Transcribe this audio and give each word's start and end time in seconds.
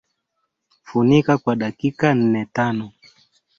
Funika 0.83 1.37
kwa 1.37 1.55
dakika 1.55 2.13
nnetano 2.13 2.91